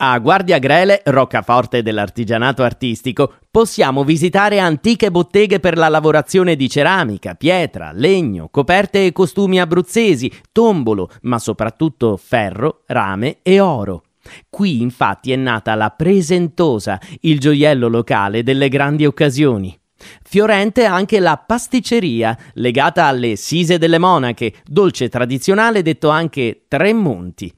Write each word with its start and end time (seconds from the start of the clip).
A 0.00 0.16
Guardia 0.20 0.60
Grele, 0.60 1.02
roccaforte 1.06 1.82
dell'artigianato 1.82 2.62
artistico, 2.62 3.32
possiamo 3.50 4.04
visitare 4.04 4.60
antiche 4.60 5.10
botteghe 5.10 5.58
per 5.58 5.76
la 5.76 5.88
lavorazione 5.88 6.54
di 6.54 6.68
ceramica, 6.68 7.34
pietra, 7.34 7.90
legno, 7.92 8.48
coperte 8.48 9.06
e 9.06 9.10
costumi 9.10 9.58
abruzzesi, 9.58 10.32
tombolo, 10.52 11.10
ma 11.22 11.40
soprattutto 11.40 12.16
ferro, 12.16 12.84
rame 12.86 13.38
e 13.42 13.58
oro. 13.58 14.04
Qui 14.48 14.82
infatti 14.82 15.32
è 15.32 15.36
nata 15.36 15.74
la 15.74 15.90
Presentosa, 15.90 17.00
il 17.22 17.40
gioiello 17.40 17.88
locale 17.88 18.44
delle 18.44 18.68
grandi 18.68 19.04
occasioni. 19.04 19.76
Fiorente 20.22 20.84
anche 20.84 21.18
la 21.18 21.42
pasticceria, 21.44 22.38
legata 22.52 23.06
alle 23.06 23.34
Sise 23.34 23.78
delle 23.78 23.98
Monache, 23.98 24.54
dolce 24.64 25.08
tradizionale 25.08 25.82
detto 25.82 26.08
anche 26.08 26.66
Tre 26.68 26.92
Monti. 26.92 27.52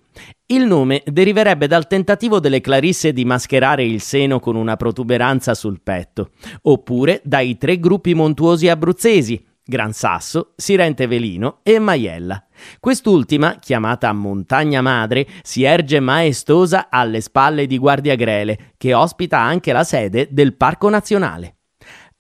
Il 0.47 0.67
nome 0.67 1.03
deriverebbe 1.07 1.67
dal 1.67 1.87
tentativo 1.87 2.41
delle 2.41 2.61
Clarisse 2.61 3.13
di 3.13 3.25
mascherare 3.25 3.85
il 3.85 4.01
seno 4.01 4.41
con 4.41 4.57
una 4.57 4.77
protuberanza 4.77 5.55
sul 5.55 5.81
petto, 5.81 6.31
oppure 6.63 7.21
dai 7.25 7.57
tre 7.57 7.79
gruppi 7.79 8.15
montuosi 8.15 8.69
abruzzesi, 8.69 9.47
Gran 9.63 9.93
Sasso, 9.93 10.53
Sirente 10.57 11.07
Velino 11.07 11.61
e 11.63 11.79
Maiella. 11.79 12.45
Quest'ultima, 12.81 13.59
chiamata 13.61 14.13
Montagna 14.13 14.81
Madre, 14.81 15.27
si 15.43 15.63
erge 15.63 16.01
maestosa 16.01 16.89
alle 16.91 17.21
spalle 17.21 17.67
di 17.67 17.79
Guardia 17.79 18.17
Grele, 18.17 18.73
che 18.77 18.93
ospita 18.93 19.39
anche 19.39 19.73
la 19.73 19.85
sede 19.85 20.27
del 20.33 20.57
Parco 20.57 20.89
Nazionale. 20.89 21.60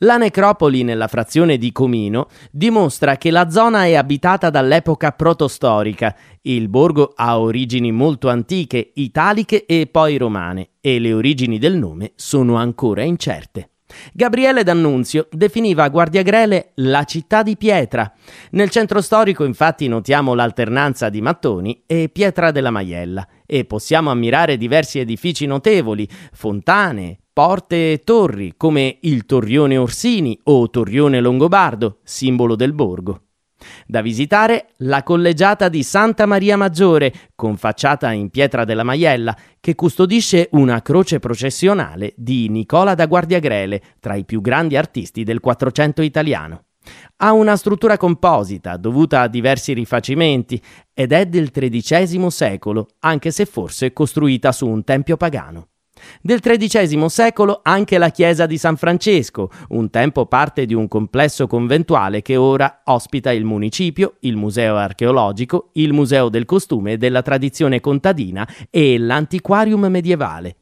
La 0.02 0.16
necropoli 0.16 0.82
nella 0.82 1.08
frazione 1.08 1.58
di 1.58 1.72
Comino 1.72 2.28
dimostra 2.50 3.18
che 3.18 3.30
la 3.30 3.50
zona 3.50 3.84
è 3.84 3.96
abitata 3.96 4.48
dall'epoca 4.48 5.12
protostorica. 5.12 6.16
Il 6.40 6.70
borgo 6.70 7.12
ha 7.14 7.38
origini 7.38 7.92
molto 7.92 8.30
antiche, 8.30 8.92
italiche 8.94 9.66
e 9.66 9.88
poi 9.90 10.16
romane, 10.16 10.70
e 10.80 10.98
le 11.00 11.12
origini 11.12 11.58
del 11.58 11.76
nome 11.76 12.12
sono 12.14 12.56
ancora 12.56 13.02
incerte. 13.02 13.72
Gabriele 14.14 14.62
D'Annunzio 14.62 15.28
definiva 15.30 15.86
Guardiagrele 15.90 16.70
la 16.76 17.04
città 17.04 17.42
di 17.42 17.58
pietra. 17.58 18.10
Nel 18.52 18.70
centro 18.70 19.02
storico 19.02 19.44
infatti 19.44 19.86
notiamo 19.86 20.32
l'alternanza 20.32 21.10
di 21.10 21.20
mattoni 21.20 21.82
e 21.84 22.08
pietra 22.08 22.52
della 22.52 22.70
Maiella 22.70 23.28
e 23.44 23.66
possiamo 23.66 24.10
ammirare 24.10 24.56
diversi 24.56 24.98
edifici 24.98 25.44
notevoli, 25.44 26.08
fontane, 26.32 27.18
porte 27.40 27.92
e 27.92 28.00
torri 28.04 28.52
come 28.54 28.98
il 29.00 29.24
Torrione 29.24 29.78
Orsini 29.78 30.38
o 30.42 30.68
Torrione 30.68 31.20
Longobardo, 31.20 32.00
simbolo 32.02 32.54
del 32.54 32.74
borgo. 32.74 33.22
Da 33.86 34.02
visitare 34.02 34.72
la 34.80 35.02
collegiata 35.02 35.70
di 35.70 35.82
Santa 35.82 36.26
Maria 36.26 36.58
Maggiore, 36.58 37.30
con 37.34 37.56
facciata 37.56 38.12
in 38.12 38.28
pietra 38.28 38.66
della 38.66 38.82
Maiella, 38.82 39.34
che 39.58 39.74
custodisce 39.74 40.50
una 40.52 40.82
croce 40.82 41.18
processionale 41.18 42.12
di 42.14 42.50
Nicola 42.50 42.94
da 42.94 43.06
Guardiagrele, 43.06 43.80
tra 44.00 44.16
i 44.16 44.26
più 44.26 44.42
grandi 44.42 44.76
artisti 44.76 45.24
del 45.24 45.40
Quattrocento 45.40 46.02
italiano. 46.02 46.64
Ha 47.16 47.32
una 47.32 47.56
struttura 47.56 47.96
composita 47.96 48.76
dovuta 48.76 49.22
a 49.22 49.28
diversi 49.28 49.72
rifacimenti 49.72 50.62
ed 50.92 51.12
è 51.12 51.24
del 51.24 51.50
XIII 51.50 52.30
secolo, 52.30 52.88
anche 52.98 53.30
se 53.30 53.46
forse 53.46 53.94
costruita 53.94 54.52
su 54.52 54.68
un 54.68 54.84
tempio 54.84 55.16
pagano. 55.16 55.69
Del 56.20 56.40
XIII 56.40 57.08
secolo 57.08 57.60
anche 57.62 57.98
la 57.98 58.10
chiesa 58.10 58.46
di 58.46 58.58
San 58.58 58.76
Francesco, 58.76 59.50
un 59.70 59.90
tempo 59.90 60.26
parte 60.26 60.66
di 60.66 60.74
un 60.74 60.88
complesso 60.88 61.46
conventuale 61.46 62.22
che 62.22 62.36
ora 62.36 62.82
ospita 62.84 63.32
il 63.32 63.44
municipio, 63.44 64.14
il 64.20 64.36
museo 64.36 64.76
archeologico, 64.76 65.70
il 65.74 65.92
museo 65.92 66.28
del 66.28 66.44
costume 66.44 66.92
e 66.92 66.96
della 66.96 67.22
tradizione 67.22 67.80
contadina 67.80 68.48
e 68.70 68.98
l'antiquarium 68.98 69.86
medievale. 69.86 70.56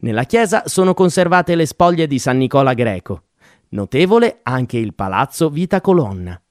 Nella 0.00 0.24
chiesa 0.24 0.64
sono 0.66 0.94
conservate 0.94 1.54
le 1.54 1.66
spoglie 1.66 2.06
di 2.06 2.18
San 2.18 2.36
Nicola 2.36 2.74
Greco. 2.74 3.24
Notevole 3.70 4.40
anche 4.42 4.78
il 4.78 4.94
palazzo 4.94 5.48
Vita 5.48 5.80
Colonna. 5.80 6.43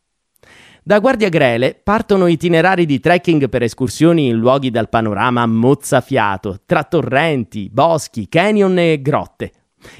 Da 0.85 0.99
Guardia 0.99 1.29
Grele 1.29 1.79
partono 1.81 2.27
itinerari 2.27 2.85
di 2.85 2.99
trekking 2.99 3.47
per 3.47 3.63
escursioni 3.63 4.27
in 4.27 4.35
luoghi 4.35 4.69
dal 4.69 4.89
panorama 4.89 5.45
mozzafiato, 5.45 6.59
tra 6.65 6.83
torrenti, 6.83 7.69
boschi, 7.71 8.27
canyon 8.27 8.77
e 8.77 9.01
grotte. 9.01 9.51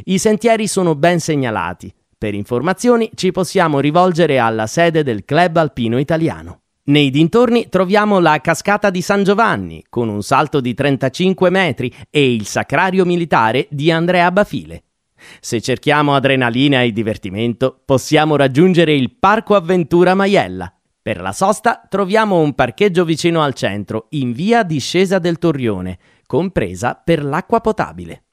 I 0.03 0.17
sentieri 0.17 0.67
sono 0.67 0.93
ben 0.95 1.21
segnalati. 1.21 1.93
Per 2.17 2.33
informazioni 2.33 3.09
ci 3.15 3.31
possiamo 3.31 3.79
rivolgere 3.79 4.39
alla 4.39 4.67
sede 4.67 5.03
del 5.03 5.23
Club 5.23 5.55
Alpino 5.55 5.97
Italiano. 5.99 6.63
Nei 6.87 7.09
dintorni 7.11 7.69
troviamo 7.69 8.19
la 8.19 8.41
cascata 8.41 8.89
di 8.89 9.01
San 9.01 9.23
Giovanni, 9.23 9.85
con 9.87 10.09
un 10.09 10.21
salto 10.21 10.59
di 10.59 10.73
35 10.73 11.49
metri, 11.49 11.93
e 12.09 12.33
il 12.33 12.45
sacrario 12.45 13.05
militare 13.05 13.67
di 13.69 13.89
Andrea 13.89 14.29
Bafile. 14.31 14.83
Se 15.39 15.61
cerchiamo 15.61 16.15
adrenalina 16.15 16.81
e 16.81 16.91
divertimento, 16.91 17.81
possiamo 17.85 18.35
raggiungere 18.35 18.93
il 18.93 19.15
Parco 19.17 19.55
Avventura 19.55 20.15
Maiella. 20.15 20.73
Per 21.01 21.19
la 21.19 21.33
sosta 21.33 21.85
troviamo 21.89 22.39
un 22.39 22.53
parcheggio 22.53 23.03
vicino 23.03 23.41
al 23.41 23.53
centro, 23.53 24.07
in 24.11 24.31
via 24.31 24.63
Discesa 24.63 25.19
del 25.19 25.37
Torrione, 25.37 25.99
compresa 26.25 26.95
per 26.95 27.23
l'acqua 27.23 27.59
potabile. 27.59 28.23